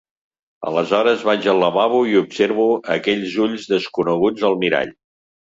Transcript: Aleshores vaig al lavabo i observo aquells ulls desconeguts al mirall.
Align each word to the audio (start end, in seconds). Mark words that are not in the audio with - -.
Aleshores 0.69 1.25
vaig 1.27 1.45
al 1.53 1.61
lavabo 1.65 1.99
i 2.13 2.17
observo 2.21 2.67
aquells 2.97 3.39
ulls 3.47 3.71
desconeguts 3.77 4.49
al 4.51 4.59
mirall. 4.65 4.99